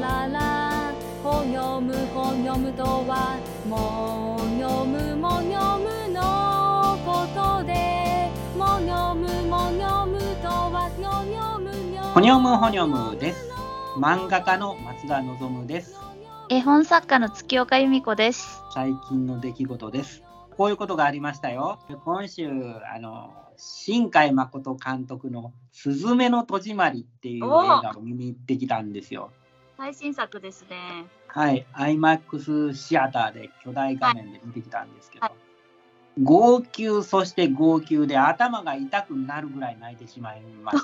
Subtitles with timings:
[0.00, 0.92] らら
[1.22, 13.48] ほにょむほにょむとはもにょむもにょむのことでもにょむもにょむとはにょにょむにょほにょむほにょむです。
[13.96, 15.98] 漫画家の松田望です。
[16.50, 18.62] 絵本作家の月岡由美子です。
[18.72, 20.22] 最近の出来事です。
[20.56, 21.78] こういうことがありましたよ。
[22.04, 29.30] 今週、あの、新海誠監督のすずめの戸締まりっていう映画を見に行ってきたんですよ。
[29.78, 31.06] 最新作ですね。
[31.28, 35.32] はい、IMAX シアターで巨大画面で見てきたんですけど、は
[36.20, 40.78] 号泣、そして号泣で頭が痛くなるぐらい泣いてしまいまし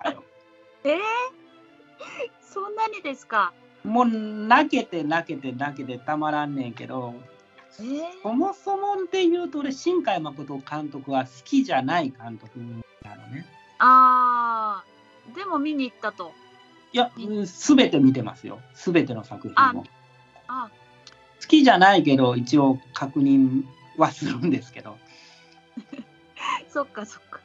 [0.00, 0.22] たよ。
[0.84, 0.98] えー、
[2.40, 3.52] そんなにですか？
[3.82, 7.14] もう泣けて泣けて泣けてたまらんねんけど、
[7.80, 12.60] えー、そもそもで言うと俺、新海誠監督は好きじゃない監督
[13.02, 13.44] なのね。
[13.80, 16.32] あー、でも見に行ったと。
[16.96, 17.10] いや、
[17.44, 18.58] すべて見てますよ。
[18.72, 19.84] すべての作品も。
[20.48, 20.70] あ、
[21.42, 23.64] 好きじゃないけど、一応確認
[23.98, 24.96] はするんですけど。
[26.70, 27.40] そっかそっか。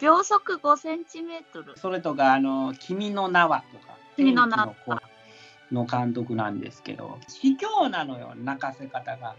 [0.00, 1.76] 秒速5センチメートル。
[1.76, 5.02] それとか、あの、君の名はとか、君の名は
[5.72, 9.34] の監督なんですけど、卑怯なのよ、泣かせ方が。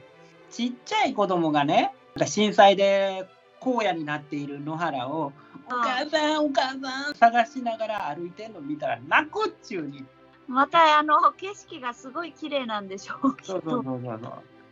[0.51, 1.93] ちっちゃい子供がね、
[2.25, 3.25] 震災で
[3.61, 5.31] 荒野になっている野原を、
[5.71, 10.03] お母さん、お母さん、探しながら歩いてんの見たら、泣くっちゅうに。
[10.47, 13.37] またあの景色がすごい綺麗なんでしょう。
[13.43, 14.31] そうそうとそうそう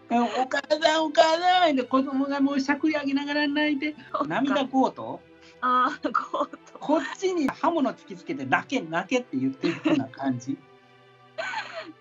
[0.09, 5.19] お母さん、お母さんで子供がもうしゃくり上げながら泣いて、涙こうと、
[5.61, 6.79] あー、ゴート。
[6.79, 10.57] こっちに刃物突きつけて泣け泣けって言ってるような感じ。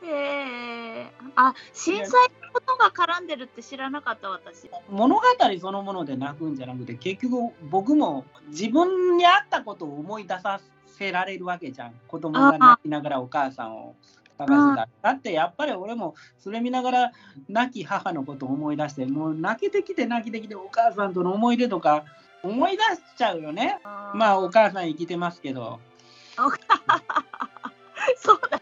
[0.05, 4.71] えー、あ、震災のことが絡んでるって知らなかった私。
[4.89, 5.23] 物語
[5.61, 11.95] そのもので泣くんじゃなくて結局僕も自分にあったことを思い出させられるわけじゃん。
[12.09, 13.97] 子供が泣きながらお母さんを
[14.39, 17.13] 探してただってやっぱり俺もそれ見ながら
[17.49, 22.05] 亡き母のことを思い出してもう泣けてきて泣けてきてお母さんとの思い出とか
[22.43, 23.81] 思い出しちゃうよね。
[24.15, 25.81] まあお母さん生きてますけど。
[28.17, 28.61] そうだ。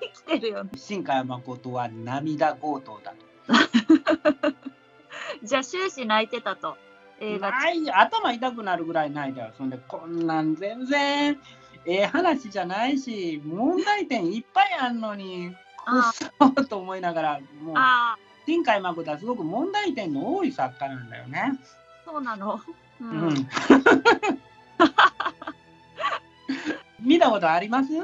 [0.00, 0.70] 生きてるよね。
[0.76, 4.52] 新海誠は涙強盗だと。
[5.42, 6.76] じゃあ終始泣いてたと。
[7.20, 7.58] 映画中。
[7.58, 9.52] ない頭痛くなるぐらいないだよ。
[9.56, 11.38] そんで、こんなん全然
[11.86, 15.54] ええ話じゃないし、問題点いっぱいあんのに、
[15.86, 16.12] あ
[16.54, 18.16] くそと思いながら、もう、あ
[18.46, 21.58] 新海誠はすごく問題点の多い作家なんだよね。
[22.06, 22.60] ー、そうなの。
[23.00, 23.04] う。
[23.04, 23.48] うんん。
[27.00, 27.92] 見たことあります？
[27.92, 28.00] 見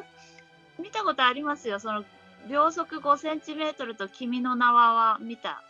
[0.97, 1.79] たことありますよ。
[1.79, 2.05] その
[2.49, 5.63] 秒速5センチメートルと君の名はは見た。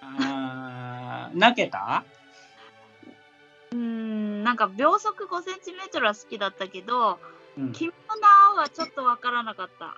[0.00, 2.04] あー泣けた？
[3.72, 7.18] うん、うんなんか秒速5センチメートルは好きだったけど、
[7.56, 8.16] うん、君の
[8.54, 9.96] 名はちょっとわからなかった。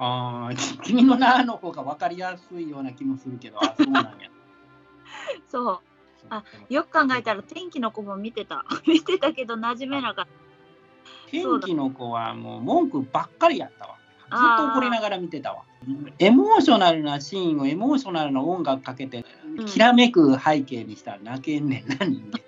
[0.00, 4.30] あー 君の名の方が分かりやすいような気もするけど、あそうなんや。
[5.50, 5.80] そう。
[6.30, 8.64] あよく考えたら天気の子も見てた。
[8.86, 10.47] 見てたけど馴染めなかった。
[11.30, 13.94] 天気の子はもう文句ばっかりやったわ。
[14.30, 15.62] ずっと怒りながら見てたわ。
[16.18, 19.24] エモーショナルなシーンをエモーショナルな音楽かけて、
[19.56, 22.40] うんきらめく背景にしたら泣けんねんな、 人間。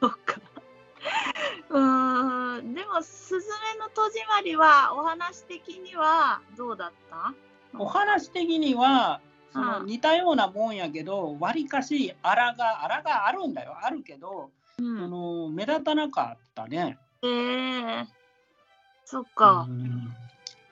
[0.00, 0.40] そっか。
[1.70, 7.34] うーん、でも、すずめの戸締まりは、お話的にはどうだった？
[7.78, 9.20] お話的には、
[9.52, 15.10] そのうん似たようなもんやけど、わりかしあらが、あらがあるんだよ、あるけど、うそん。
[15.10, 16.98] の目立たなかったね。
[17.22, 18.06] えー、
[19.04, 19.72] そっかう。
[19.72, 20.14] ん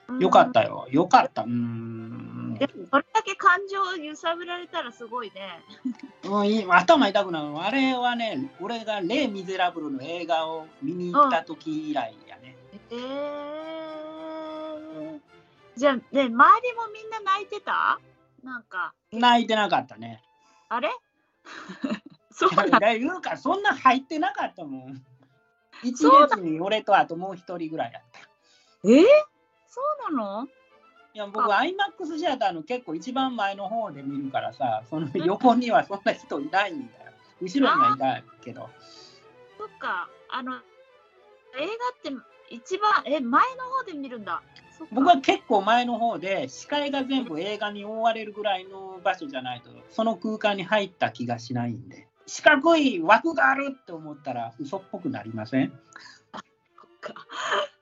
[0.09, 0.53] うんよかっ。
[0.53, 1.43] たよ、よかった。
[1.43, 5.63] うんでもそれだけ感情を揺さぶられたらすごいね。
[6.25, 12.57] うん、いい頭痛くなるあれはね、俺がレイ・ミゼラブルの映画を見に行った時以来やね。
[12.91, 15.21] えー、
[15.77, 16.37] じゃあ、ね、周りも
[16.93, 17.99] みんな泣いてた？
[18.45, 20.23] なんか、泣いてなかったね。
[20.69, 20.91] あれ？
[22.49, 25.03] そういなのやいうか、そんな入ってなかったもん。
[25.83, 28.21] 一そう列に俺とあともう一人ぐらいやった。
[28.85, 29.03] えー、
[29.67, 29.81] そ
[30.11, 30.49] うなの？
[31.15, 37.13] いや、僕、IMAX シアターの結構一番前の方で見るからさ、その横にはそんな人いないんだよ。
[37.41, 38.71] 後ろにはいたけど。
[39.59, 40.59] そっか、あの、映
[42.05, 44.43] 画って一番、え、前の方で見るんだ。
[44.91, 52.09] 僕は結構前の方で、視界が全部映画に覆われるぐらいの場所じゃないと、その空間に入った気がしないんで。
[52.27, 55.73] 四角い枠があるって思ったら嘘っぽくなりません？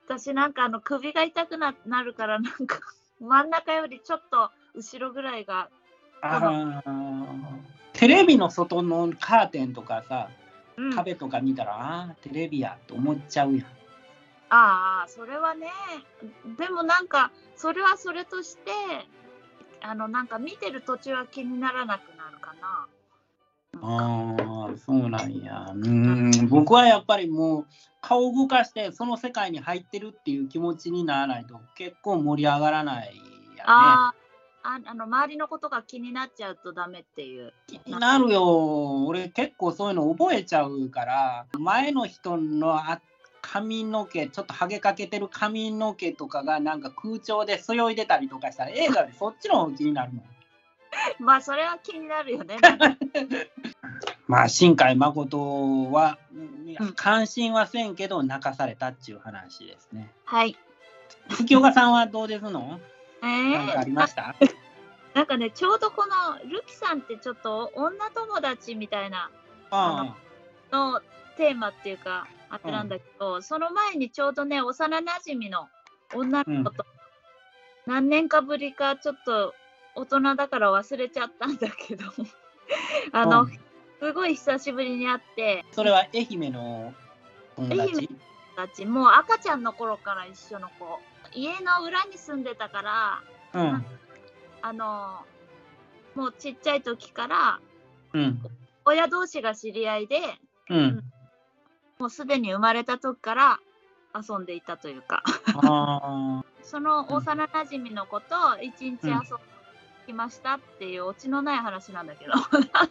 [0.06, 2.80] 私なんかあの首が痛くななるからなんか
[3.20, 5.68] 真ん中よりちょっと後ろぐらいが
[6.22, 7.58] あー
[7.92, 10.28] テレビの外のカーテンとかさ、
[10.76, 13.66] うん壁とか見たら、ああ、テレビやと思っちゃうやん。
[14.48, 15.68] ああ、それはね、
[16.56, 18.70] でもなんか、それはそれとして、
[19.82, 22.86] あの、なんか見てる途中は気にならなくなるかな。
[23.82, 24.36] あ
[24.72, 25.66] あ、そうなんや。
[25.74, 27.66] うん、僕はやっぱりもう
[28.00, 33.64] 顔を動かしてその世界に入ってるっていう気持ちにならないと結構盛り上がらないやね。
[33.66, 34.14] あ
[34.62, 37.52] あ、ああの、周りのことが気になっちゃうとダメっていう。
[37.66, 39.06] 気になるよ。
[39.06, 43.00] 俺結構そういうの覚えちゃうから、前の人のあ
[43.42, 50.24] 髪の毛、ちょっとハゲかけてる髪の毛とかがなんか空調でそよいでたりとかしたら映画でそっちの方が気になるもん。
[51.18, 52.58] まあ、それは気になるよね。
[54.26, 60.12] まあ新海誠はうんうん関心はせんけど泣かされたっていう話ですね。
[60.24, 60.56] はい。
[61.30, 62.80] 月岡さんはどうですの？
[63.22, 64.34] え何かありー、ました？
[65.14, 69.30] なんかね、ちょうどこのルキさんってちょっと女友達みたいな
[69.70, 70.14] あ
[70.70, 71.00] の
[71.36, 75.68] テーマっていうか、あれなんだけど、その前にちょうどね、幼なじみの
[76.14, 76.86] 女の子と、
[77.86, 79.54] 何年かぶりか、ちょっと
[80.00, 82.04] 大人だから忘れちゃったんだけど、
[83.12, 83.48] あの、うん。
[84.00, 86.94] すごい久しぶりに会って、それは愛媛の
[87.56, 88.08] 友愛達
[88.56, 90.98] たちもう赤ちゃんの頃から一緒の子、
[91.34, 93.84] 家の裏に住んでたから、うん。
[94.62, 95.20] あの、
[96.14, 97.60] もうちっちゃい時から、
[98.14, 98.42] うん。
[98.86, 100.18] 親同士が知り合いで、
[100.70, 101.04] うん。
[101.98, 103.60] もうすでに生まれた時から
[104.14, 105.22] 遊んでいたというか、
[105.62, 109.59] あ その幼なじみの子と一日遊んで
[110.10, 112.42] きましたっていうオチのない話なんだけど、 なん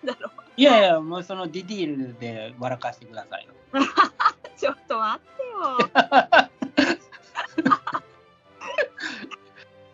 [0.03, 0.31] だろう。
[0.55, 3.53] いやいや、もうそのディティールで笑かしてくださいよ。
[4.57, 5.77] ちょっと待ってよ。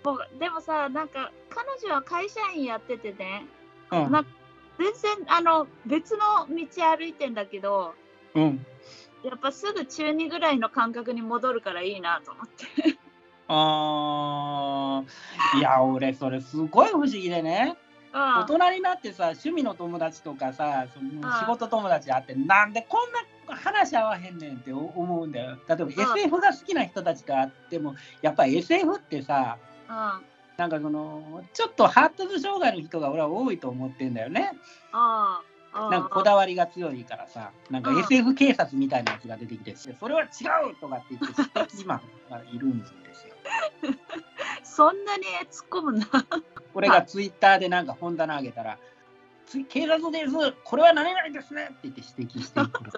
[0.13, 3.47] もうでもさ、なんか彼女は会社員やっててね、
[3.91, 4.11] うん。
[4.11, 4.23] な
[4.77, 7.95] 全然あの別の道歩いてんだけど、
[8.35, 8.65] うん。
[9.23, 12.99] やっぱすぐ中2ぐらいの感覚に戻るからいいなと思って。
[13.47, 17.75] あーいや、俺、それすごい不思議でね。
[17.77, 17.85] うん
[18.17, 23.11] 大人になってさ、趣味の友達とかさ、その仕事友達あって、なんでこん
[23.49, 25.57] な話合わへんねんって思うんだよ。
[25.67, 29.57] 例えば SF が好きな人たちがあっても、やっぱり SF ってさ、
[29.89, 30.21] うんあ
[30.55, 34.53] なんかその、ちょっと発達障害の人が俺は多いと思ってんだよね。
[34.93, 35.41] あ
[35.73, 40.25] あなんかこだわりが強いからさ、なんかうん SF 警察みたいなやつが出てきて、それは違
[40.71, 42.01] うとかって言って、指摘マン
[42.31, 43.34] がいるんですよ。
[44.63, 46.07] そんなに突っ込むな。
[46.73, 48.77] 俺がツイッターでなんか本棚あげたら、
[49.45, 50.33] つ警察です、
[50.63, 52.91] これは何々ですねって言って指摘していく る。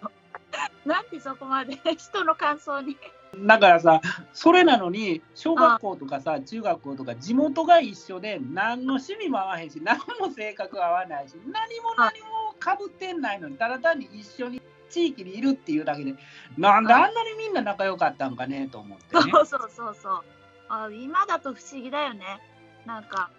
[0.86, 1.76] なんでそこまで？
[1.98, 2.98] 人の感想に。
[3.46, 4.02] だからさ、
[4.34, 16.16] それなのに、小学校とかさ、中学校とか、地元が一緒で、何の趣味も合わへんし、何も性格合わないし、何も何もかぶってんないのに、ただ単に一緒に地域にいるっていうだけで、
[16.58, 19.22] なんであんなにみんな仲良かったんかねと思ってね。
[19.32, 20.24] そうそうそうそう。
[20.70, 22.40] あ今だと不思議だよね。
[22.86, 23.30] なんか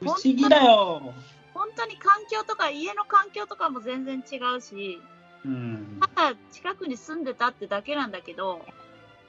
[0.00, 1.14] 不思議だよ。
[1.52, 5.00] 本当に環境とか家の環境とかも全然違うし、
[5.44, 8.64] うん、ただ近くに住んでたってだけなんだけど、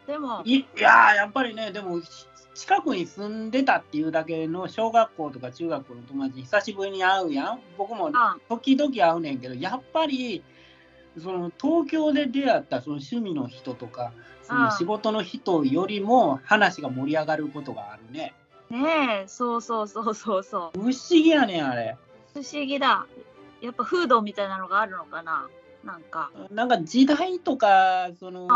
[0.08, 10.42] でも、いいやーやっぱりねでもし近くに住んでたっていうだけの小学校とか中学校の友達に久しぶりに会うやん僕もあ時々会うねんけどやっぱり
[11.22, 14.12] その東京で出会ったその趣味の人とか
[14.44, 18.34] その仕事の人よりも話が盛り上がることがあるね
[18.70, 20.80] ねえ、そうそうそうそうそう。
[20.80, 21.98] 不思議やねんあれ
[22.34, 23.06] 不思議だ。
[23.62, 25.48] やっぱ風土みたいなのがあるのかな。
[25.86, 26.32] なんか。
[26.52, 28.48] なんか時代とかその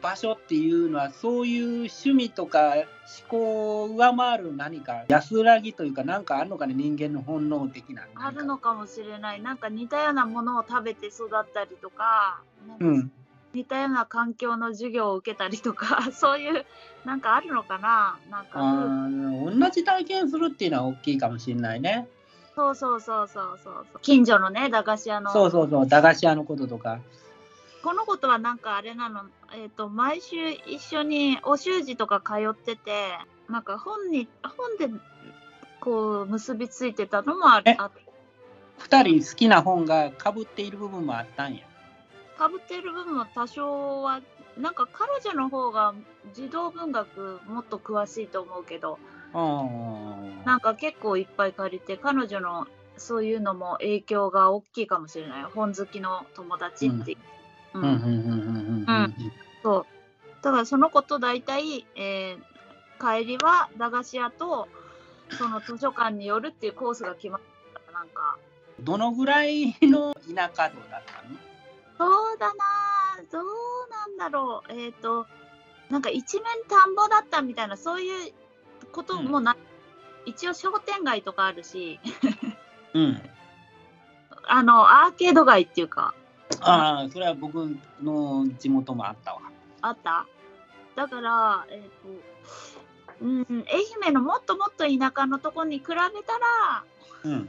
[0.00, 2.84] 場所っていうのはそういう趣味とか思
[3.28, 9.42] 考を上回る何か安らぎというかなんかあるのかね人間の本能的なあるのかもしれない。
[9.42, 12.42] なんか似たようなものを食べて育ったりとか、
[12.80, 13.12] うん
[13.54, 16.64] 似たような環境の授業を受けたりとか、 そういう、
[17.04, 18.18] なんかあるのかな。
[18.30, 22.08] なんか、同じ体験するっていうのは大きいかもしれないね
[22.54, 23.86] そうそうそうそうそう。
[23.92, 24.00] そう。
[24.02, 25.32] 近所のね、駄菓子屋の。
[25.32, 27.00] そうそうそう駄菓子屋のこととか。
[27.82, 29.22] このことはなんかあれなの、
[29.54, 33.18] えっ、と、毎週一緒にお習字とか通ってて、
[33.48, 34.88] なんか本に、本で、
[35.80, 37.74] こう、結びついてたのもあえ？
[37.78, 37.90] あ
[38.78, 41.62] 2人好きな本がかぶっている部分もあったんや。
[42.38, 44.20] かぶってる部分も多少は、
[44.58, 45.94] なんか彼女の方が
[46.34, 55.44] 児童文学もっと詳しいと思うけど、うんなんか結構いっぱい借りて、彼女のそういうのも影響が大きいかもしれない。
[55.44, 57.78] 本好きの友達っていう。
[57.78, 59.14] うんうんうんうんうんうんうん
[59.62, 59.86] そう。
[60.42, 62.52] だからその子と大体、えー
[63.02, 64.68] 帰りは駄菓子屋と
[65.32, 67.92] その図書館によるっていうコースが決まった。
[67.92, 68.38] なんか、
[68.80, 71.36] どのぐらいの田舎道だったの？
[71.98, 73.44] そうだなぁどう
[73.90, 74.72] なんだろう。
[74.72, 75.26] えっ、と、
[75.90, 78.32] なんか一面田んぼだったみたいなそういう
[78.92, 79.56] こともな、
[80.26, 81.98] 一応商店街とかあるし
[82.94, 83.22] うん。
[84.44, 86.14] あのアーケード街っていうか
[86.60, 89.40] ああ、それは僕の地元もあったわ。
[89.82, 90.26] あった？
[90.94, 91.82] だからえっ、
[93.18, 95.96] とうん愛媛のもっともっと田舎のとこに比べた
[96.38, 96.84] ら
[97.24, 97.48] うん。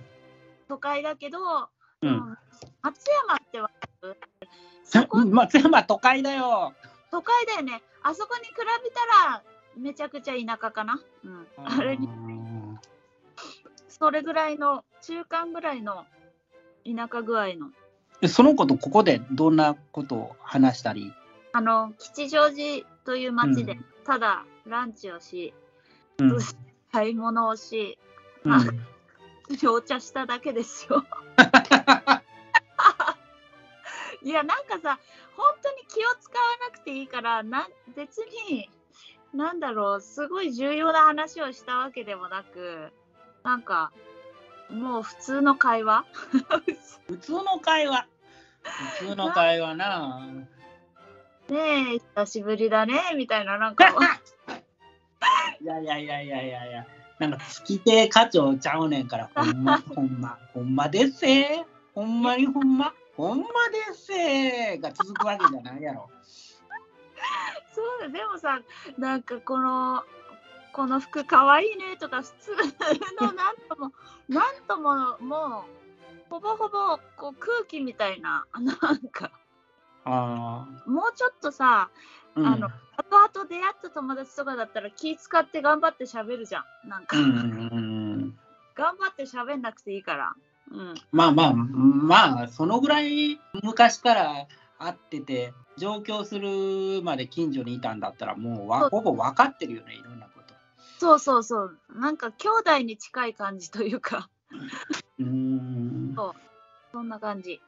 [0.69, 1.67] 都会だけど、う。
[2.01, 2.38] うん
[2.81, 3.73] 松山ってわか
[4.07, 4.17] る？
[4.85, 6.73] そこ松山都会だよ。
[7.12, 9.43] 都会だよねあそこに比べたら
[9.77, 12.07] めちゃくちゃ田舎かな、うん、あれに。
[12.07, 12.79] うん
[13.87, 16.05] それぐらいの中間ぐらいの
[16.83, 17.69] 田舎具合の。
[18.21, 21.13] でその子とここでどんなことを話したり？
[21.53, 23.85] あの吉祥寺という町でうん。
[24.03, 25.53] ただランチをし、
[26.17, 26.37] うん。
[26.91, 27.97] 買い物をし
[28.43, 28.51] うん。
[28.51, 28.59] あ
[29.71, 31.05] お茶しただけですよ。
[34.23, 34.99] いやなんかさ
[35.37, 36.37] 本当に気を使わ
[36.69, 38.69] なくていいからな別に
[39.33, 42.91] なんだろうすごい重要な話をしたわけでもなく
[43.43, 43.91] なんか
[44.69, 46.05] もう普通の会話？
[47.07, 48.07] 普通の会話。
[48.99, 50.21] 普通の会話な。
[51.49, 53.89] ねえ久しぶりだねみたいななんか
[55.61, 56.87] いや いやいやいやいやいや。
[57.19, 66.09] なんか月亭課長ちゃうねんから、ほんま、 ほんま、ほんまですせほんまにほんま、ほんまですせが続くわけじゃないやろ。
[67.73, 68.61] そうだでもさ
[68.97, 70.03] なんかこの
[70.71, 72.51] この服かわいいねとか普通
[73.21, 73.91] のなんとも
[74.29, 75.65] なんともも
[76.27, 79.31] うほぼほぼこう空気みたいななんか
[80.05, 82.13] あもうちょっとさあ。
[82.35, 82.63] うん
[82.95, 87.35] 後々出会った友達とかだったら気使って頑張って喋るじゃんなんか、うんうんう
[88.27, 88.39] ん。
[88.75, 90.35] 頑張って喋んなくていいから
[90.71, 94.47] うんまあまあ、まあ、そのぐらい昔から
[94.85, 100.53] 会ってて、上京するまで近所にいたんだったら、もうわそうほぼ分かってるよね、いろんなこと。
[100.99, 104.29] そうそうそうなんか兄弟に近い感じというか
[105.19, 106.15] うーん。
[106.91, 107.59] そんな感じ。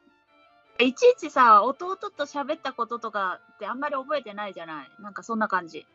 [0.80, 4.92] いちいちさ、弟と喋ったこととかってあんまり覚えてないじゃない？
[5.00, 5.86] なんかそんな感じ。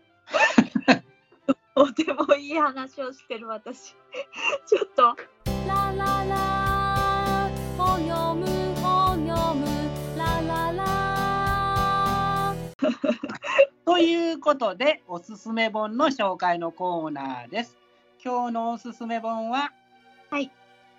[1.75, 3.95] とてもいい話をしてる私。
[4.67, 5.17] ちょっと。
[5.69, 8.70] ラララほにょむ
[13.85, 17.77] ということで、おすすめ本の紹介のコーナーです。
[18.23, 19.73] 今日のおすすめ本は、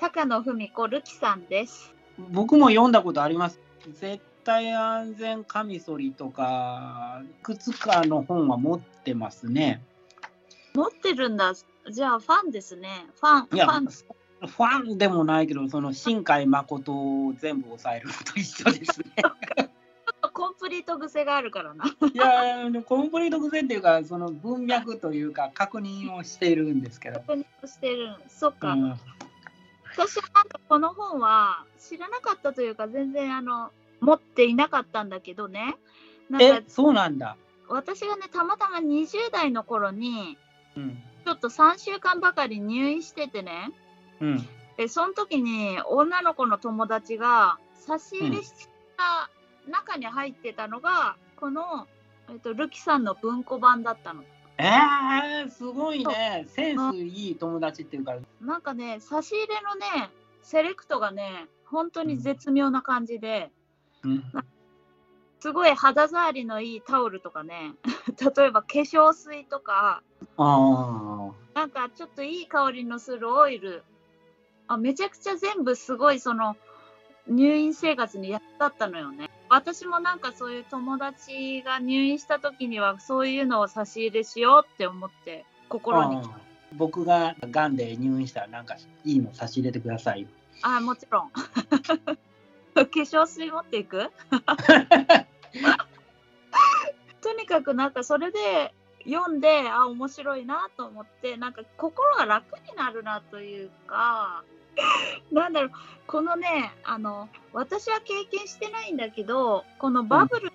[0.01, 1.93] 高野文子るきさんです。
[2.31, 3.59] 僕も読んだことあります。
[3.99, 9.83] 絶対安全カミソリとか、いくつかの本は持ってますね。
[10.73, 11.53] 持ってるんだ。
[11.89, 13.05] じゃあファンですね。
[13.19, 13.85] ファン、ファン。
[14.47, 19.05] ファンでもないけど、その新海誠を全部抑えるのと一緒ですね。
[20.71, 21.85] リート癖があるからな。
[21.85, 27.19] いや、コンプリート癖っていうか、その文脈というか、確認をしているんですけど。
[27.19, 28.15] 確認してる。
[28.27, 28.73] そっか。
[28.73, 28.99] うん
[29.93, 35.75] 私はなんかこの本は知らなかったというか、全然あの、持っていなかったんだけどね。
[36.29, 37.35] なんえか、そうなんだ。
[37.67, 40.37] 私がね、たまたま20代の頃に、
[40.77, 41.03] うん。
[41.25, 43.71] ちょっと3週間ばかり入院しててね、
[44.21, 44.47] うん。
[44.77, 48.51] でその時に女の子の友達が差し入れし
[48.97, 49.29] た
[49.71, 51.87] 中に入ってたのが、この、
[52.29, 54.23] えっと、ルキさんの文庫版だったの。
[54.57, 56.45] えー、すごいね。
[56.47, 60.11] センスいい友達っていうか、なんかね、差し入れのね、
[60.43, 63.49] セレクトがね、本当に絶妙な感じで、
[64.03, 64.23] うん。
[65.39, 67.73] すごい肌触りのいいタオルとかね、
[68.35, 70.03] 例えば化粧水とか、
[70.37, 73.83] あなんかちょっといい香りのするオイル、
[74.67, 76.55] あめちゃくちゃ全部すごいその
[77.27, 79.30] 入院生活に役立ったのよね。
[79.53, 85.65] 私もなんかそういう友達が入院した時にはそういうのを差し入れしようって思ってあ。
[85.67, 86.21] 心に。
[86.77, 90.27] 僕ががんで入院したら、なんかいいの差し入れてくださいよ。
[90.61, 91.31] あもちろん。
[91.35, 91.41] 化
[92.81, 94.09] 粧水持っていく？
[97.21, 98.73] とにかくなんかそれで
[99.05, 104.45] 読んであ面白いなと思ってなんか心が楽になるなというか
[105.31, 105.71] なんだろう
[106.07, 110.51] このねあの私は経験してないんだけどこのバブル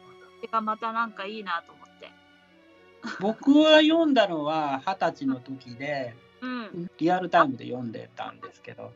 [0.51, 2.11] がまたなんかいいなと思って。
[3.21, 8.93] 僕は読んだのは二十歳の時で、うん、リアルタイムで読んでたんですけど。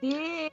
[0.00, 0.52] で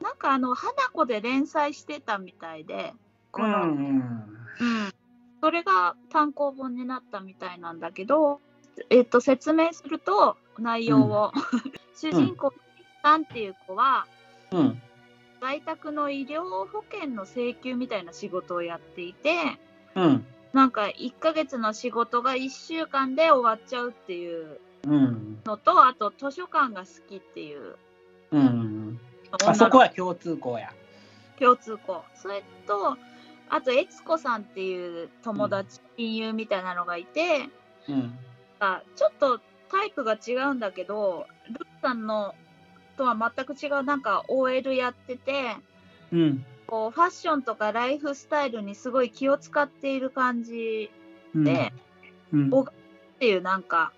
[0.00, 2.94] なんかあの花子で連載してたみたいで
[3.30, 4.94] この、うんうん、
[5.40, 8.40] それが単行本になったみたいなんだけど、
[8.90, 11.32] えっと、説明すると内容を、
[11.96, 12.52] 主人公
[13.02, 14.06] さんっていう子は
[14.50, 14.58] うん。
[14.58, 14.82] うん。
[15.40, 19.58] 在宅の医療保険の請求みたいな仕事をやっていて
[19.94, 20.26] うん。
[20.52, 25.40] なんか1ヶ月の仕事が1週間で終わっちゃうっていううん。
[25.44, 27.76] のと、あと図書館が好きっていう
[28.32, 29.00] うん。
[29.40, 30.72] 女あそこのは共通項や。
[31.38, 32.04] 共通項。
[32.14, 32.96] それと、
[33.48, 37.48] あと、悦子さんっていう友達、親友みたいなのがいて、
[37.88, 38.18] うん。
[38.60, 39.40] あちょっと
[39.70, 42.34] タイプが違うんだけど、ルッさんの
[43.00, 45.56] とは全く違う、なんか OL やってて、
[46.12, 46.44] うん。
[46.66, 50.88] こうファッションとかライフスタイルにすごい気を使っている感じ
[51.34, 51.72] うんで、
[52.32, 52.66] うんおっ
[53.18, 53.92] ていうなんか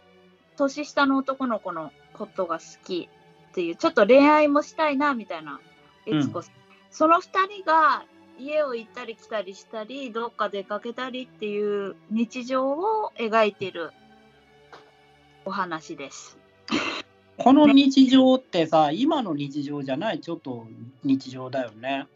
[0.57, 3.11] 年下の男の子のことが好き
[3.51, 5.61] っていうちょっと恋愛もしたいなみたいな
[6.07, 6.55] 悦子さん、
[6.91, 7.21] その2
[7.63, 8.05] 人が
[8.39, 13.91] 家を行ったり来たりしたりどっか出かけたりっていう日常を描いてる
[15.45, 16.42] お話です。
[17.43, 20.67] この日常ってさ、今の日常じゃない、ちょっと
[21.03, 22.07] 日常だよね。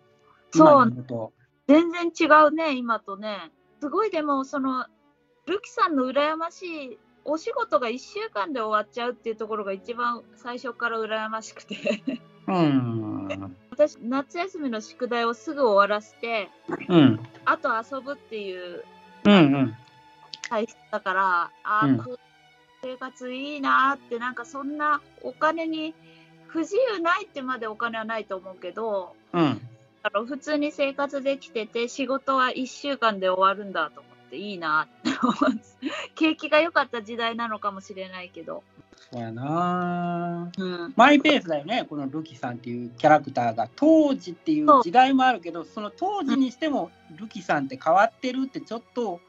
[0.53, 1.33] そう
[1.67, 4.87] 全然違うね今とねすごいでもその
[5.47, 12.03] ルキさんの羨ましいお仕事が1週間で終わっちゃうっていうところが一番最初から羨ましくて
[12.47, 13.57] うん。
[13.71, 16.49] 私夏休みの宿題をすぐ終わらせて
[16.89, 17.21] うん。
[17.45, 18.85] あと遊ぶっていう
[19.25, 19.77] うんうん。
[20.49, 21.51] 体質だから
[21.83, 21.99] うん
[22.83, 25.95] 生活いいなーってなんかそんなお金に
[26.49, 29.61] 不自由ないってまでお金はないと思うけどうん。
[30.27, 35.77] 普通に生活できてて仕事は1週間で終わるんだと思っていいなって思うんです
[36.15, 38.63] 景気が良かった時代なのかもしれないけど、
[39.13, 40.51] そうやな。
[40.57, 43.69] うん、マイペースだよね、このルキさんっていうキャラクターが。
[43.77, 49.21] 当時っていう時代もあるけど、その当時にしてもルキさんって変わってるってちょっと、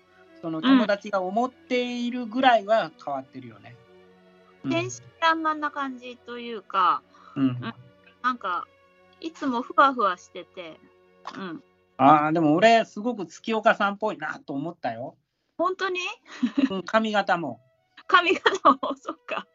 [0.47, 3.75] その友達が思っているぐらいは変わってるよね。
[4.63, 7.01] うん天真爛漫な感じというか
[7.35, 7.59] うん、
[8.21, 8.65] なんか
[9.19, 10.79] いつもふわふわしてて、
[11.35, 11.63] うん、
[11.97, 15.15] ああ、でも俺、すごく月岡さんっぽいなと思ったよ。
[15.57, 15.99] 本当に？
[16.71, 17.59] うん髪型も。
[18.07, 19.45] 髪型も そっか。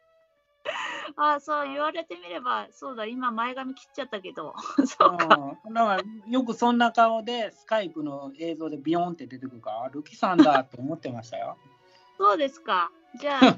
[1.15, 11.57] ああそう言われてみればそうだ今前髪切っちゃったけど そうかうん、だからよくそんな顔でスカイプの映像でビヨンって出てくるから、あルキさんだと思ってましたよ。
[12.17, 13.57] そうですかじゃあル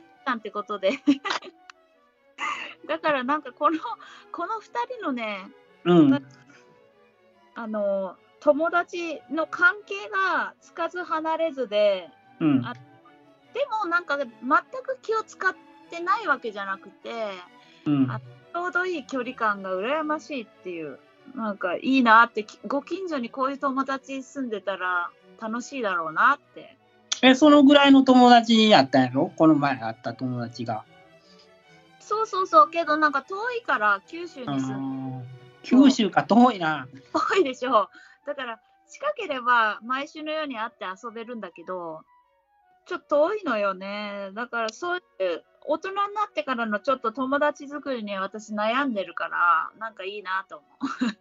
[0.00, 0.92] キさんってことで
[2.86, 3.78] だからなんかこの
[4.30, 4.60] この2
[4.98, 5.50] 人のね
[5.84, 6.26] うん。
[7.54, 12.08] あの友達の関係がつかず離れずで
[12.40, 12.64] うん。
[12.64, 12.80] あで
[13.82, 14.26] もなんか全
[14.82, 17.10] く気を使ってないわけじゃなくて
[17.86, 18.10] うん。
[18.10, 20.98] あちょうどいい距離感が羨ましいっていう
[21.34, 26.76] なんかいいなってきご近所にこういう友達住んでたら楽しいだろうなって
[27.22, 29.32] え、そのぐらいの友達やったんやろ？
[29.36, 30.84] この前会った友達が。
[32.00, 35.24] そうそうそうけどなんか遠いから九州にう住んん
[35.62, 36.88] 九州か遠いな。
[37.30, 37.88] 遠いでしょ
[38.26, 42.00] だから近ければ毎週のように会って遊べるんだけど
[42.86, 50.66] ちょっと遠いのよねだからそういう大人になってからのちょっと友達作りに私悩んでるからなんかいいなと思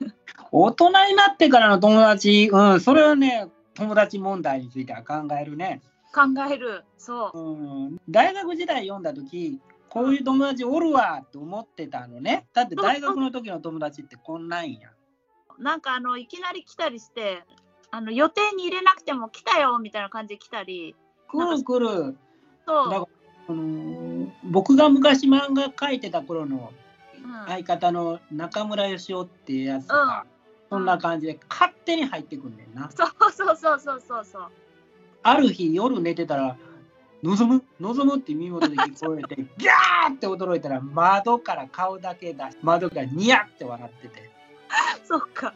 [0.07, 0.13] う
[0.51, 5.81] 大人になってからの友達、うん、それはね、友達問題については考えるね。
[6.13, 12.47] 考えるそううん、大学時代読んだ時こういう友達おるわと思ってたのね。
[12.53, 14.89] だって大学の時の友達ってこんなんや。
[15.59, 17.43] なんかあのいきなり来たりして
[17.91, 20.95] あの予定に入れなくても来たよみたいな感じで来たり
[21.27, 22.17] 来る来る。
[22.65, 23.05] そう、だ
[23.47, 26.71] あのー僕が昔漫画描いてた頃の
[27.23, 30.25] うん相方の中村義雄っていうやつが、
[30.69, 32.89] そんな感じで勝手に入ってくんねんな。
[32.91, 34.51] そうそうそうそうそうそう
[35.23, 36.57] ある日夜寝てたら
[37.23, 37.63] 「望む？
[37.79, 44.31] 望む」って耳元で聞こえて ギャーって驚いたら窓から顔だけ出し窓からニヤって笑ってて。
[45.03, 45.53] そっか。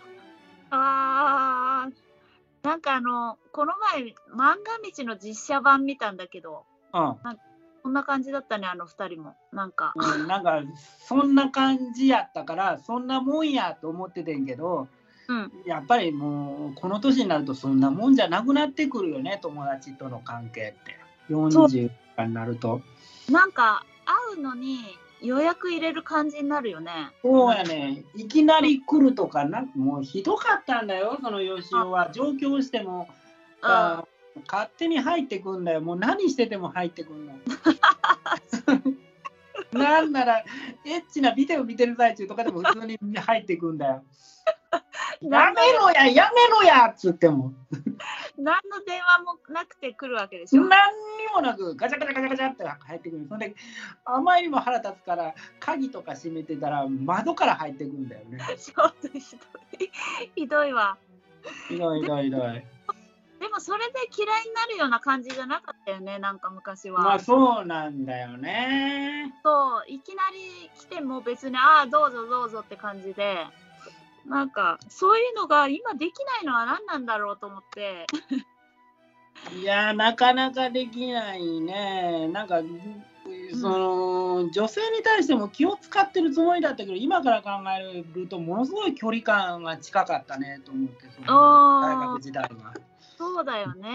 [0.70, 1.94] あー
[2.68, 7.16] なんかあのこの前漫画道の実写版見たんだけどうん
[7.86, 9.36] こんな感じだったねあの二人も。
[9.54, 9.94] なんか。
[9.96, 10.64] うん、なんか
[11.08, 14.88] そんな感じやったからそんなもんやと思っててんけど
[15.28, 15.52] うん。
[15.68, 20.98] やっぱりもうこの年になるとそんなもんじゃなくなってくるよね友達との関係って。
[21.30, 21.92] 40
[22.28, 22.82] になると。
[23.30, 23.86] なんか
[24.34, 24.80] 会うのに
[25.22, 27.12] 予約入れる感じになるよね。
[27.22, 28.04] そうやね。
[28.16, 32.10] いきなり来るとかなもうひどかったんだよその吉尾は。
[32.10, 33.08] 上京しても
[33.62, 34.06] うんあ
[34.48, 35.82] 勝手に入ってくんだよ。
[35.82, 37.34] もう何してても入ってくんの。
[39.72, 40.40] なんなら
[40.86, 44.04] エッチなビデオ見てる最中とかでも普通に入ってくんだよ。
[45.22, 47.54] やめろややめろやっつっても。
[48.38, 50.64] 何の電話もなくて来るわけでしょ。
[50.66, 53.26] 何にもなくガチャガチャガチャガチャって入ってくる。
[53.28, 53.56] そんで
[54.04, 58.40] あまりにも腹立つから鍵とか閉めてたら窓から入ってくんだよね。
[58.60, 59.92] ちょっとひどい。
[60.36, 60.98] ひどいわ。
[61.70, 62.75] ひどいひどいひどい
[63.40, 67.02] でもそれで嫌いになるような感じじゃなかったよね、なんか昔は。
[67.02, 69.34] まあそうなんだよね。
[69.44, 73.46] そう、いきなり来ても別に、ああ、どうぞどうぞって感じで、
[74.26, 78.08] なんか、そういうのが今できないのは何なんだろうと思って、
[79.54, 82.28] いやなかなかできないね。
[82.30, 82.62] なんか
[83.60, 92.74] その女性に対しても気を使ってるつもりだったけど今から考えるとものすごい距離感が近かったねと思ってその大学時代は。
[93.18, 93.90] そうだよね。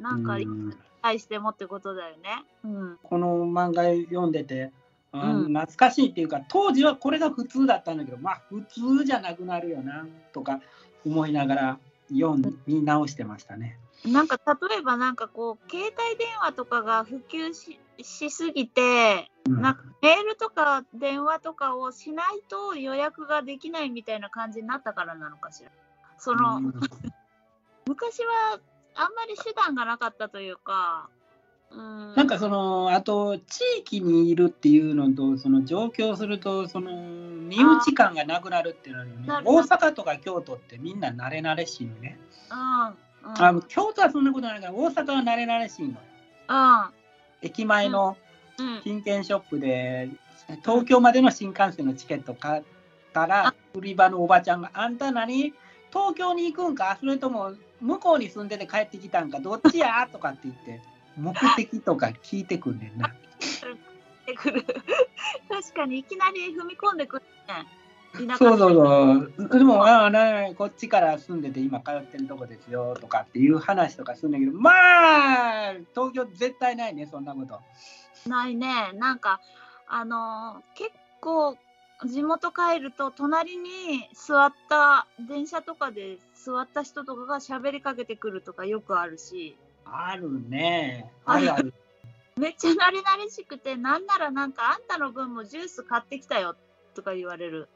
[0.00, 2.44] なんか、うん対してもってことだよね。
[2.64, 2.98] うん。
[3.02, 4.70] この漫画読んでて、
[5.12, 10.60] あうん懐かしいっていうか当時はこれが普通だったんだけどまあ普通じゃなくなるよなとか
[11.04, 11.78] 思いながら
[12.10, 13.76] 読ん見直してましたね。
[14.04, 25.70] なんか例えばなんかこう携帯電話とかが普及ししすぎてうんなんかメールとか電話とかをしないと予約ができないみたいな感じになったからなのかしら。
[26.18, 26.74] その、うん
[27.86, 28.60] 昔は
[28.94, 31.08] あんまり手段がなかったというか、
[31.70, 39.00] うん、なんかそのあと地域にいるっていうのとその上京するとその身内感がなくなるっていうの
[39.32, 42.18] はね大阪とか京都ってみんな慣れ慣れしいのね。
[42.50, 43.42] うんうん。
[43.42, 45.98] あ京都はそんなことないから大阪は慣れ慣れしいのよ。
[47.42, 48.16] 駅前の
[48.58, 48.66] うん。
[48.74, 50.10] うん金券ショップで
[50.62, 52.62] 東京までの新幹線のチケット買っ
[53.14, 55.54] たら売り場のおばちゃんが「あんた何？
[55.90, 56.98] 東京に行くんか？
[57.00, 60.06] それとも向こうに住んでて帰ってきたんかどっちや?
[60.12, 60.80] 」とかって言って
[61.16, 63.14] 目的とか聞いてくんねんな。
[64.30, 67.66] 確かにいきなり踏み込んでくるね。
[68.36, 68.72] そうそう
[69.38, 69.58] そう。
[69.58, 77.60] でも、ああ、ね、こっちから住んでて今通ってるとこですよとかっていう話とかするんだけど、まあ、東京絶対ないね、そんなこと。
[78.28, 78.92] ないね。
[78.94, 79.40] なんか、
[79.86, 80.90] あのー結
[81.20, 81.56] 構、
[82.04, 91.10] 地元帰ると、隣に座った、電車とかで座った人とかが喋りかけてくるとかよくあるし、あるね。
[91.24, 91.74] あるある。
[92.36, 96.56] めっちゃ慣れ慣れしくて、なんならなんか、あんたの分もジュース買ってきたよ
[96.94, 97.68] とか言われる。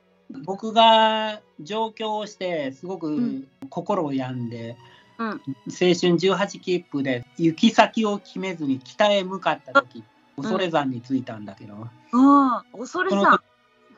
[0.44, 4.77] 僕が上京して、すごうくん心を病んで、
[5.18, 5.29] うん。
[5.29, 5.37] 青
[5.68, 10.03] 春18切符で行き先を決めずに北へ向かった時、
[10.37, 11.74] 恐山に着いたんだけど、
[12.12, 12.62] うん。
[12.72, 13.44] 恐れさんこの時。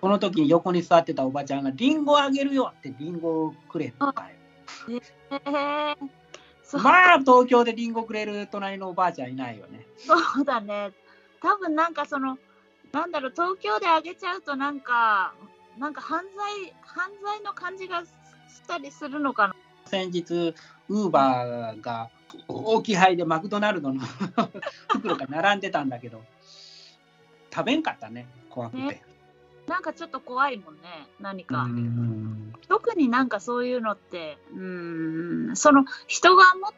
[0.01, 4.37] この時に横に座ってたおばちゃんが「リンゴあげるよ」ってリンゴをくれたかよ。
[4.89, 5.97] へえ
[6.63, 9.87] そうまあ東京でリンゴくれる隣のおばあちゃんいないよね。
[9.99, 10.91] そうだね。
[11.41, 12.39] 多分なんかその、
[12.93, 15.33] なんだろう、東京であげちゃうとなんか、
[15.79, 18.11] なんか犯罪、犯罪の感じがし
[18.67, 19.55] たりするのかな。
[19.85, 20.55] 先日
[20.89, 22.11] ウーバーが
[22.49, 24.01] 置き配でマクドナルドの
[24.91, 26.25] 袋が並んでたんだけど
[27.55, 28.83] 食べんかったね怖くて。
[28.83, 29.03] ね
[29.67, 30.81] なんかちょっと怖いもんね、
[31.21, 31.63] 何か。
[31.65, 36.73] うん特になんかそういうのって、うーん、その人が持っ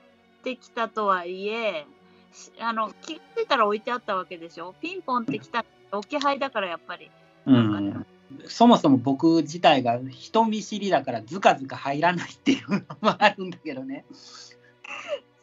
[0.44, 1.86] てきたとはいえ、
[2.32, 4.74] しあの気がついたら置いてあったわけでしょ？
[4.82, 7.10] ピンポンってきた置き配だからやっぱり。
[7.46, 8.06] うん
[8.46, 14.04] そもそも僕自体が人見知りだからずかずか入らないっていうのもあるんだけどね。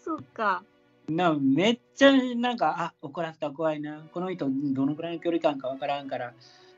[0.03, 0.63] そうか。
[1.09, 6.33] なめっちゃなんかあ怒らせたら怖いなこの人どのくらいの距離感かわからんから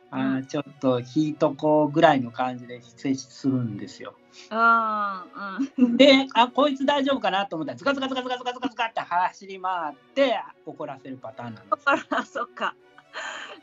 [0.10, 4.16] あちょっと引いとこうぐらいの感じで接するんですよ。
[4.52, 5.98] うん、うん。
[5.98, 11.82] であこいつ大丈夫かなと思ったらズカズカズカズカズカズカズカって走り回って怒らせるパターンなんです。
[11.86, 12.76] あら、そっか。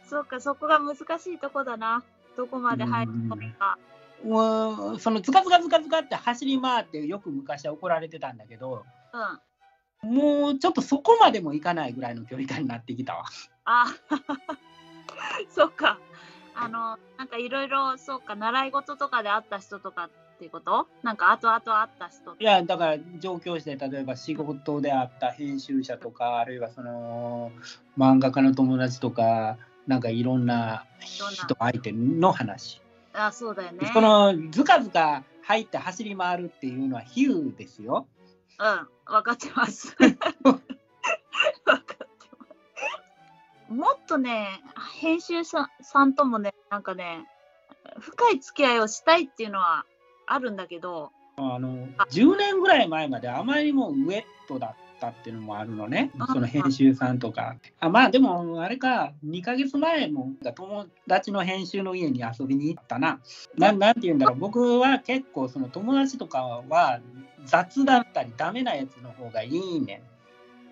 [0.09, 2.03] そっか、そこが難しいとこだな。
[2.37, 3.79] どこまで入るのか。
[4.25, 8.85] もうそのズカズカズカズカって走り回ってよく昔は怒られてたんだけど
[10.03, 10.15] うん。
[10.15, 13.25] もうちょっとそこまでもいかないぐらいの距離感になってきたわ。
[13.65, 13.87] あ、
[15.49, 15.99] そっか。
[16.55, 20.89] あの、なんかいろいろ、そうか、習い事とかで会った人とかっていうこと？
[21.03, 27.53] なんか後々会った人いやだから上京して例えば仕事であった編集者とかあるいはその
[27.97, 32.81] 漫画家の友達とかなんかいろんな人相手の話。
[33.13, 33.89] あ、そうだよね。
[33.93, 38.09] そのずかずか入って走り回るっていうのは比喩ですよ。
[38.59, 39.97] うん、分かってます。
[43.69, 44.61] もっとね、
[45.01, 47.27] 編集者さんともね、なんかね、
[47.99, 49.85] 深い付き合いをしたいっていうのは
[50.27, 56.11] あるんだけど、あの10年ぐらい前まであまりにもウェットだったっていうのもあるのね。
[56.19, 57.57] あその編集さんとか。
[57.81, 63.21] あまあでもあれか2ヶ月前も友達の編集の家に遊びに行ったな。
[63.57, 64.39] ななんて言うんだろう。
[64.39, 67.01] 僕は結構その友達とかは
[67.45, 70.14] 雑だったりダメなやつの方がいいねん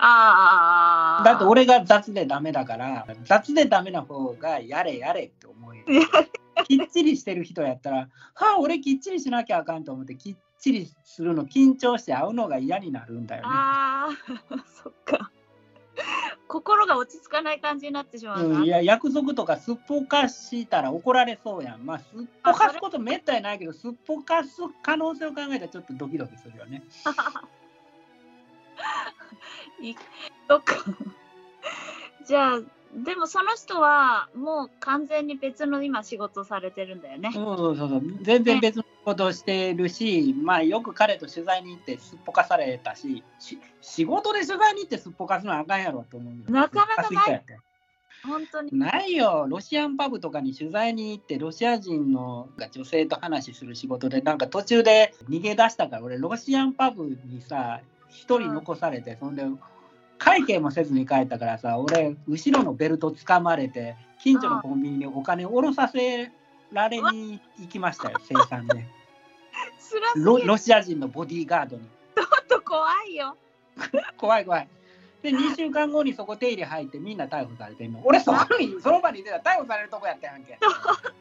[0.04, 5.84] ああ、だって俺が雑でダメだから雑でダメな方がやれやれって思える
[6.66, 13.48] きっちりしてる人やったらはあ俺きっちりしなきゃあかんと思ってきっちりするの緊張して会うのが嫌になるんだよね。
[13.48, 15.30] ああ、 そっか。
[16.48, 18.58] 心が落ち着かない感じになってしまうな。
[18.58, 21.86] うん、いや約束とかすっぽかしたら怒られそうやん。
[21.86, 26.82] まあすっぽかすことめったにないけどすっぽかす可能性を考えたらちょっとドキドキするよね。
[29.80, 29.94] い
[30.48, 30.74] そっか。
[32.26, 32.60] じゃあ、
[32.94, 37.30] でもその人はもう完全に別の今仕事されてるんだよね。
[37.32, 47.42] そうそうそう全然別のことをしてるし、まあよく彼と取材に行ってすっぽかされたしし仕事で取材に行ってすっぽかすのはあかんやろと思うよなかなかない
[48.22, 48.70] 本当に。
[48.72, 57.80] ないよ、ロシアンパブとかに取材に行って、ロシア人のが女性と話する仕事で、なんか途中で逃げ出したから、俺、ロシアンパブにさ、
[58.12, 59.44] 一人残されて、そんで、
[60.18, 66.30] 会計もせずに帰ったからさ、俺、後ろのベルト掴まれて、近所のコンビニにお金を下ろさせ
[66.70, 68.86] られに行きましたよ、生産で。
[70.16, 71.82] ロロシア人のボディーガードに。
[72.14, 73.36] ちょっと怖いよ。
[74.16, 74.68] 怖い怖い。
[75.22, 78.00] で、2週間後にそこ手入れ入って、みんな逮捕されてんの。
[78.04, 80.58] 俺、そこに、その場にいてたら逮捕されるとこやったやんけ。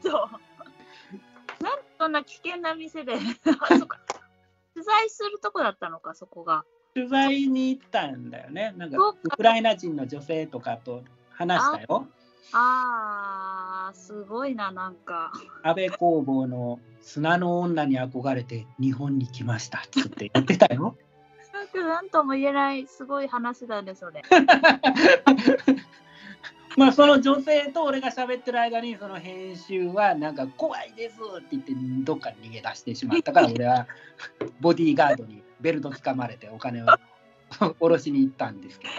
[0.02, 1.64] そう。
[1.64, 3.14] なんでそんな危険な店で。
[4.74, 6.66] 取材するとこだったのか、そこが。
[6.94, 8.74] 取材に行ったんだよね。
[8.78, 12.08] なんかウクライナ人の女性とかと話したよ。
[12.54, 15.32] あー、すごいな、なんか。
[15.64, 20.98] 安倍工房の砂の女に憧れて日本に来ましたって言ってたよ。
[21.54, 24.22] なんかなんとも言えない、すごい話だね、それ。
[26.78, 31.74] まあその女性と俺が喋ってる間にその編集はなんか怖いですって言って
[32.04, 33.88] どっかに逃げ出してしまったから俺は
[34.62, 36.86] ボディーガードにベルト掴まれてお金を
[37.52, 38.94] 下ろしに行ったんですけど。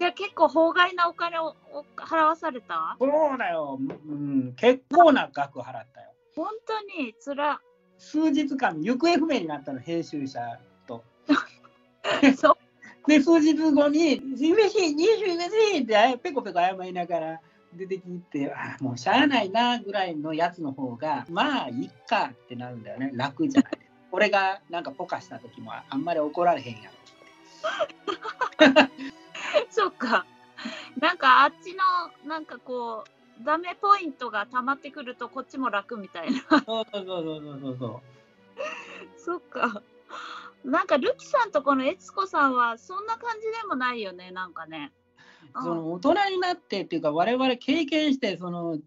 [0.00, 2.96] じゃあ結構法外なお金をお払わされた？
[2.98, 6.10] そうだよ、うん、結構な額払ったよ。
[6.34, 7.60] 本当につら。
[7.98, 11.04] 数日間行方不明になったの編集者と。
[12.36, 12.56] そう。
[13.08, 17.40] で数日後に「すいませんすいません」ってペコペコ謝りながら
[17.74, 23.71] 出てきてあもうしゃあないなぐらいのやつの方がまあいっかってなるんだよね楽じゃない。
[24.12, 28.92] 俺がなんかポカした時もあんまり怒られへんやろって。
[29.70, 30.26] そっか。
[31.00, 33.04] なんかあっちの、なんかこ
[33.40, 36.40] う、ダメポイントが溜まってくるとこっちも楽みたいな。
[36.40, 38.00] そうそうそうそうそうそう。
[39.18, 39.82] そっか。
[40.64, 44.92] なんかルキさんとこの悦子さんはそんな感じでもないよね、なんかね。
[45.54, 48.78] うんその大人になってっていうか我々経験してその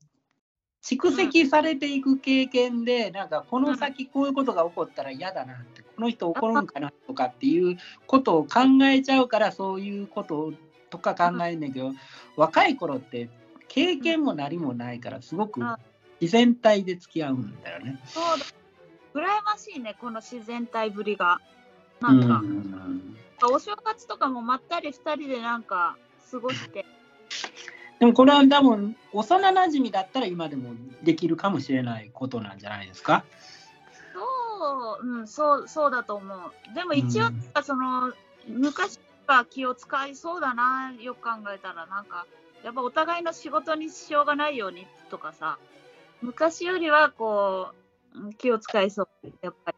[0.88, 10.54] 蓄積されていく経験で、なんかこの先こういうことが起こったら嫌だなってこの人怒るんかなとかっていうことを考えちゃうからそういうこと
[10.92, 11.92] とか考えんねんけど、
[12.38, 13.30] 若い頃って
[13.68, 15.76] 経験も何もないからすごくうん
[16.22, 18.00] 自然体で付き合うんだよね。
[18.06, 18.46] そうだ。
[19.14, 21.40] 羨ましいね、この自然体ぶりが。
[22.00, 25.98] なんか、うんお正月とかもまったり2人でなんか
[26.32, 26.86] 過ごして。
[28.00, 33.24] でもこれは多分幼なじみだったら今でもできるかもしれないことなんじゃないですか？
[34.14, 36.40] そう、うん、そう、そうだと思う。
[36.74, 38.14] でも一応、うんその、
[38.48, 42.26] 昔は気を使いそうだな、よく考えたら、なんか、
[42.64, 45.58] やっぱお互いの仕事に支障がないようにとかさ、
[46.22, 47.72] 昔よりはこ
[48.14, 49.08] う、うん気を使いそう、
[49.42, 49.78] やっぱり。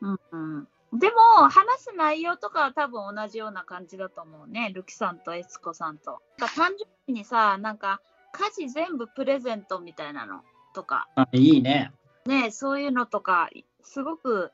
[0.00, 6.20] うんうん、でも、話す内容とかは多分同じような感じだと思うね、ルキさんとエツコさんと。
[6.38, 8.00] なんか誕生日にさ、なんか、
[8.32, 10.42] 家事全部プレゼントみたいなの
[10.74, 11.92] とか、あいいね。
[12.26, 13.50] ねそういうのとか
[13.82, 14.52] すごく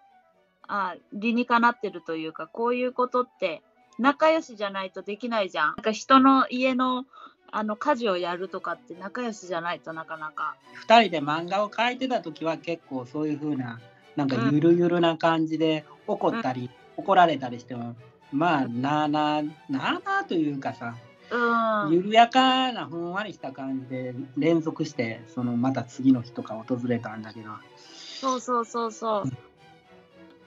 [0.66, 3.62] あ理にかなってるというかこういうことって
[3.98, 5.66] 仲良しじゃないとできないじゃん。
[5.68, 7.04] なんか人の家の
[7.50, 10.56] あの家事をやるとかって仲良しじゃないとなかなか。
[10.86, 13.80] 2人で漫画を描いてた時は結構そういう風な
[14.18, 17.94] なんかゆるゆるな感じで怒ったり、怒られたりしても
[18.32, 20.96] まあなあなあなあなあというかさ
[21.30, 21.92] うん。
[21.92, 27.50] 緩やかなふんわりした感じで連続してそのまた次の日とか訪れたんだけど
[28.20, 29.22] そうそうそうそう。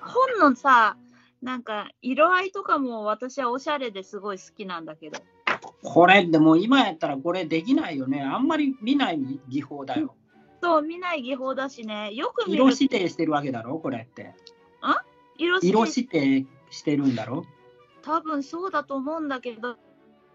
[0.01, 0.97] 本のさ
[1.41, 5.17] なんか色合いとかも私はおしゃれですごい好きなんだけど。
[5.81, 10.13] これでも今やったらこれできないよねあんまり見ない技法だよ
[10.61, 12.13] そう見ない技法だしね。
[12.13, 13.79] よく見る色指定してるわけだろ？
[13.79, 14.35] これって。
[15.37, 16.25] 色色指定。
[16.25, 17.45] 指定してるんだろ？
[18.03, 19.75] 多分そうだと思うんだけど。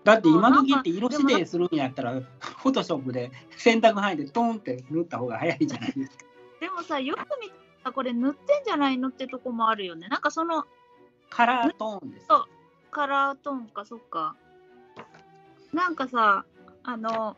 [0.04, 6.24] だって今時って色指定するんやったら、フォトショップで洗濯範囲でトンって塗った方が早いじゃないですか。
[6.60, 10.08] でもさ、よく見たらこれ塗ってんじゃないのってとこもあるよね。
[10.08, 10.64] なんかその
[11.28, 12.26] カラートーンです。
[12.28, 12.44] そう。
[12.92, 14.36] カラートーンか、そっか。
[15.72, 16.44] なんかさ、
[16.84, 17.36] あの、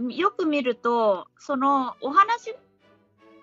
[0.00, 2.54] よく見ると、そのお話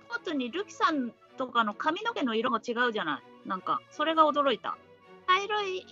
[0.10, 3.48] ごとにルキさんとかの髪の毛の色も違うじゃない。
[3.48, 4.78] なんか、それが驚いた。
[5.28, 5.86] 茶色い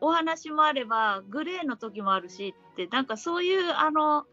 [0.00, 4.26] お話もあれば、グレーの時もあるしって、なんかそういう、あの、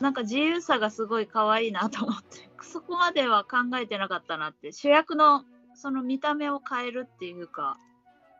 [0.00, 7.76] なんか自由さがすごい可愛いなと思って、 そこまでは考えてなかったなって、主役のその見た目を変えるっていうか、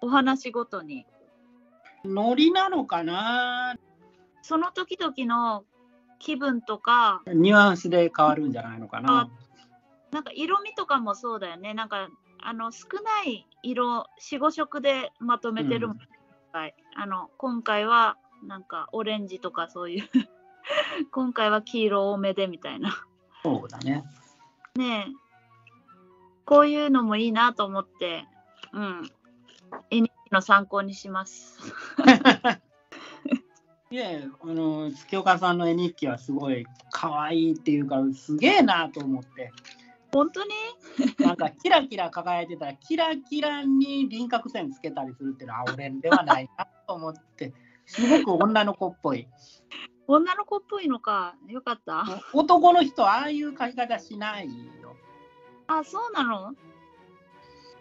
[0.00, 1.06] お話ごとに、
[2.04, 3.76] ノリなのかな？
[4.42, 5.64] その時々の
[6.18, 9.30] 気分とか、ニュアンスで変わるんじゃないのかな。
[10.10, 11.74] なんか色味とかもそうだよね。
[11.74, 12.08] なんか
[12.40, 15.98] あの少ない色、4、5色でまとめてるもん、
[16.52, 20.08] はいあの今回はなんかオレンジとかそういう、
[21.10, 23.04] 今回は黄色多めでみたいな。
[23.42, 24.04] そうだね。
[24.76, 25.12] ねえ、
[26.44, 28.26] こういうのもいいなと思って、
[28.72, 29.10] うん、
[29.90, 31.58] 絵日記の参考にします。
[33.90, 39.50] いえ、あの月岡さんの絵日記はすごい可愛いっていうか、すげえなと思って、
[40.12, 40.50] 本当に？
[41.24, 47.54] なんかキラキラ輝いてたら、キラキラに輪郭線つけたりするっていうのは、俺ではないなと思って、
[47.86, 49.26] すごく女の子っぽい。
[50.06, 51.34] 女の子っぽいのか。
[51.48, 52.04] よかった。
[52.32, 54.48] 男の人、ああいう描き方しない
[54.82, 54.96] よ。
[55.66, 56.54] あ、そうなの？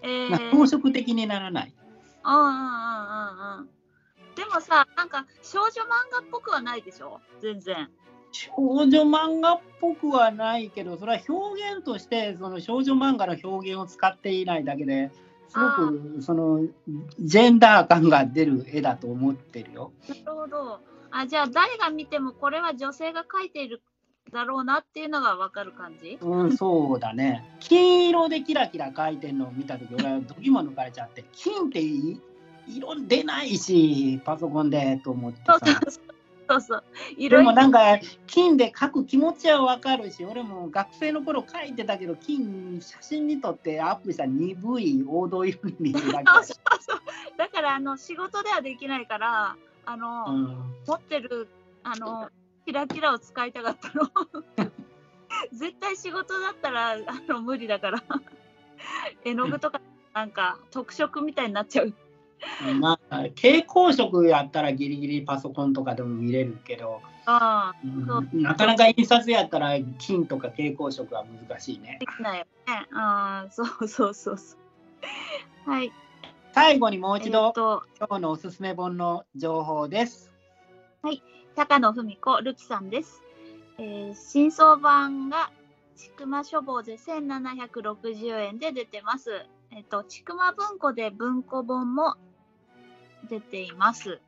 [0.02, 1.74] えー、装飾的にならない。
[2.24, 2.56] うんうんうんう
[3.56, 3.77] んうん。
[4.38, 7.20] でもさ、なんか少女漫画っぽくはないでしょ？
[7.42, 7.90] 全然。
[8.32, 15.10] 少女漫画っぽくはないけど、それは表現としてその少女漫画の表現を使っていないだけで
[15.48, 16.62] すごくその
[17.20, 19.92] ジェンダー感が出る絵だと思ってるよ。
[20.08, 20.80] なるほど。
[21.10, 23.82] あ、じゃあ誰が見てもこれは女性が描いている
[24.32, 26.20] だろうなっていうのがわかる感じ？
[26.22, 27.58] うん、そうだね。
[27.60, 32.22] 金色でキラキラ描いてるのを見たとき、俺はどぎも抜かれちゃって、金ってい？
[32.68, 35.66] 色出ないし、パソコンでと思ってそうさ。
[35.66, 36.08] そう
[36.50, 36.84] そうそう。
[37.30, 47.00] でもなんか金で描く気持ちはわかるし俺も学生の頃描いてたけど金写真に撮ってアップした鈍い黄土色に見えるだけそうそうそう。
[47.38, 51.50] だからあの仕事ではできないから、あの、うん持ってる
[51.84, 52.30] あの
[52.66, 54.10] キラキラを使いたかったの。
[55.54, 58.04] 絶対仕事だったらあの無理だから。
[59.24, 59.82] 絵の具とか
[60.14, 61.94] なんか特色みたいになっちゃう。
[62.80, 72.88] まあ蛍光色やったらギリギリパソコンとかでも見れるけど、ああ、うなかなか印刷やったら金とか蛍光色は難しいねできないよね。
[72.94, 74.56] ああ、そうそうそうそ
[75.66, 75.70] う。
[75.70, 75.92] はい。
[76.54, 77.54] 最後にもう一え度
[78.00, 80.38] 今日のおすすめ本の情報です
[81.58, 83.24] 高野文子るきさんです。
[83.80, 85.50] えー新装版が
[85.96, 89.44] ちくま書房で1760円で出てます。
[89.72, 92.14] えっ、と、ちくま文庫で文庫本も
[93.30, 94.20] 出ています。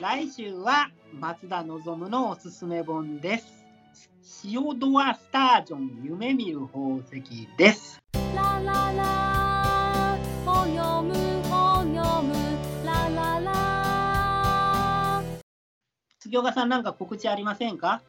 [0.00, 3.46] 来週は松田望のおすすめ本です。
[4.22, 8.00] シオドア・スタージョン夢見る宝石です。
[8.34, 11.14] ラララほよむ
[11.48, 12.34] ほよむ。
[12.84, 15.22] ラララ。
[16.18, 17.86] 杉岡さんなんか告知ありませんか？
[17.86, 18.02] わ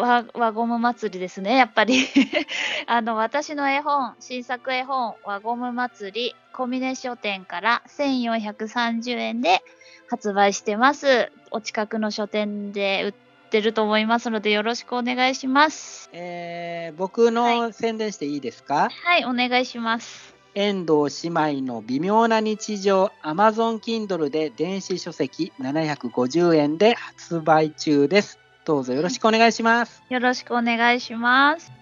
[0.00, 2.06] 輪ゴム祭りですね、やっぱり。
[2.86, 9.62] あの、私の絵本、新作絵本、輪ゴム祭り、小峰書店から1430円で
[10.08, 11.30] 発売してます。
[11.50, 13.12] お近くの書店で売っ
[13.50, 16.10] てると思いますので、よろしくお願いします。
[16.12, 20.34] えー僕の宣伝していいですか、はい、お願いします。
[20.54, 31.72] 遠藤姉妹の微妙な日常 Amazon Kindle で電子書籍750円で発売中ですどうぞよろしくお願いしますよろしくお願いします。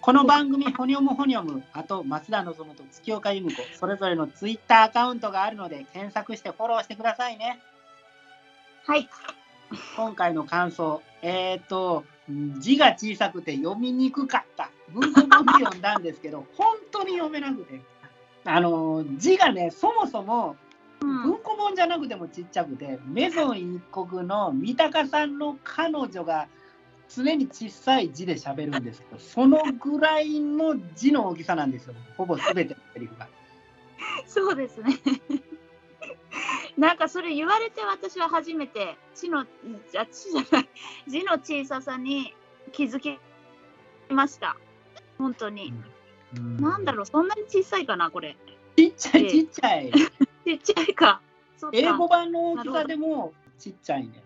[0.00, 7.60] この番組、ほにょむほにょむ、あと松田望と月岡由美子、それぞれのツイッターアカウントがあるので、検索してフォローしてくださいね。
[8.86, 9.06] はい。
[9.96, 12.04] 今回の感想、えっ、と、
[12.58, 14.70] 字が小さくて読みにくかった。
[14.94, 17.82] 文庫本で読んだんですけど、本当に読めなくて。
[18.46, 20.63] あの、字がね、そもそもうん
[21.04, 26.48] 文庫本じゃなくてもちっちゃくて、メゾン一国の三鷹さんの彼女が
[27.08, 31.94] 常に小さい字で喋るんですけど、 そのぐらいの字の大きさなんですよ。
[32.16, 33.28] ほぼ全てのセリフが。
[34.26, 34.98] そうですね。
[36.76, 39.46] なんかそれ言われて私は初めて字の、あ
[40.10, 40.68] 字じゃない、
[41.06, 42.34] 字の小ささに
[42.72, 43.16] 気づき
[44.08, 44.56] ました。
[45.18, 45.72] 本当に。
[46.58, 48.36] なんだろう、そんなに小さいかな、これ。
[48.76, 49.92] ちっちゃいちっちゃい。
[50.44, 51.20] ちっちゃいか。
[51.72, 54.22] 英語版の大きさでもちっちゃいね。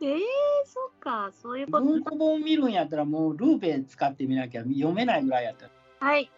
[0.00, 0.20] えー、
[0.66, 1.84] そっか、そういうこと。
[1.84, 5.70] 文庫本見るんやったらもうルーペ使ってみなきゃ読めないぐらいやった。
[6.04, 6.30] はい。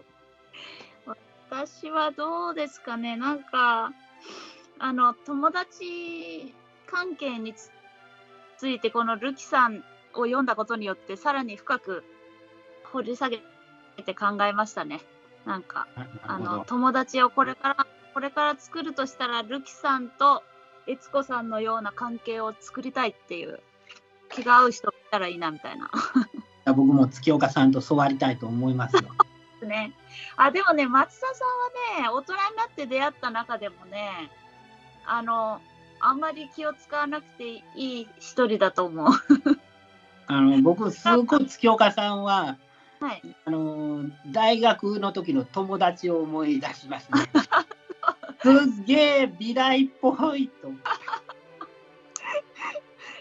[1.48, 3.92] 私はどうですかね、なんか、
[4.78, 6.54] あの、友達
[6.86, 7.70] 関係につ
[8.58, 12.04] ついて、このルキさんを読んだことによって、さらに深く
[12.84, 13.40] 掘り下げ
[14.04, 15.00] て考えましたね。
[15.44, 15.86] なんか、
[16.22, 17.86] あの友達をこれから
[18.16, 20.42] これから作るとしたらルキさんと
[20.86, 23.60] 悦子さんのような関係を作りたいっていう
[24.30, 25.90] 気が合う人がいたらいいなみたいな。
[26.64, 29.02] 僕も月岡さんと教わりたいと思いますよ。
[29.68, 29.92] ね。
[30.38, 31.44] あでもね松田さ
[32.00, 34.30] んはね大人になって出会った中でもね
[35.04, 35.60] あの
[36.00, 39.08] あんまり気を使わなくていい一人だと思う。
[40.26, 42.56] あの僕すごい月岡さんは
[42.98, 43.22] はい。
[43.44, 47.20] あの大学の時の友達を思い出しますね。
[48.46, 50.70] すっげえ美大っぽいと。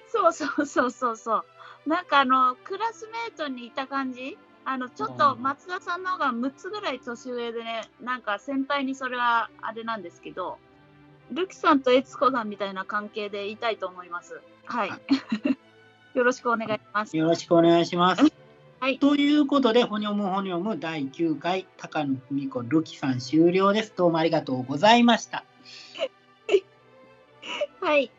[0.07, 1.45] そ うそうそうそうそう。
[1.89, 4.37] なんかあのクラスメートにいた感じ？
[4.67, 10.57] あのちょっとうん松田さんの方が6つぐらい年上でねなんか先輩にそれはあれなんですけど
[11.31, 14.41] ルキさんと悦子さんみたいな関係でいたいと思います。
[14.65, 14.89] はい。
[16.15, 17.17] よろしくお願いします。
[17.17, 18.44] よろしくお願いします。
[18.85, 23.91] はいということで、ほにょむほにょむ第9回、高野文子るきさん終了です。
[23.95, 25.43] どうもありがとうございました。
[27.81, 28.11] はい。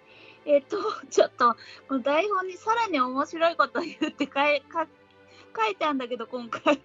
[0.44, 0.76] えっ、と、
[1.08, 1.54] ちょっと、
[1.86, 4.88] この台本にさらに面白いこと言ってかい か
[5.56, 6.78] 書いてあるんだけど、今回。
[6.78, 6.80] ち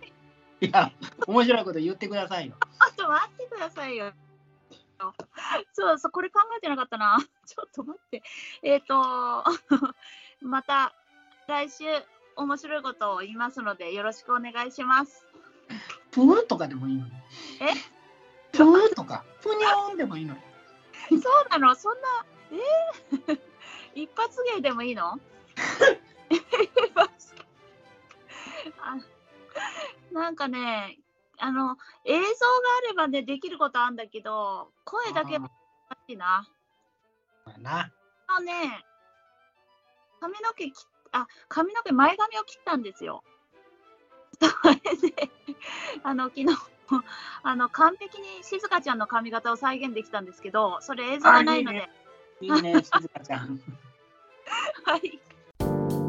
[0.62, 0.92] いや、
[1.26, 2.58] 面白いこと言ってくださいよ。
[2.62, 4.14] ょっと待ってくださいよ。
[5.74, 7.18] そうそう、これ考えてなかったな。
[7.48, 8.22] ちょっと待って。
[8.62, 9.44] えっ、と、
[10.40, 10.94] また
[11.48, 11.86] 来週
[12.36, 15.26] 面白いことを言いますので、よろしくお願いします。
[16.12, 17.12] プーとかでもいいのに。
[17.60, 17.68] え？
[18.52, 20.40] プーとか、ぷにょーんでもいいのに。
[21.22, 21.76] そうなの？
[21.76, 22.56] そんな、え？
[23.34, 23.40] ー
[23.96, 25.14] 一発芸でもいいの？
[28.80, 28.98] あ
[30.12, 31.00] なんかね、
[31.40, 35.50] あの、映像があればね、できることあるんだけど、声だけ難
[36.08, 36.48] しいな。
[37.46, 37.92] あな。
[38.28, 38.86] あのね、
[40.20, 40.74] 髪の毛切っ
[41.12, 43.24] あ髪の毛前髪を切ったんですよ。
[44.40, 45.30] それで
[46.04, 46.48] あの昨日
[47.44, 51.90] あの完璧に静香ちゃんの髪型を再現できたんですけどそれ映像がないので。
[52.42, 53.62] いいね、静香ちゃん。
[54.84, 55.20] はい。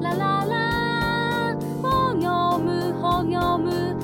[0.00, 4.01] ラララ、ほぎょむほぎょむ。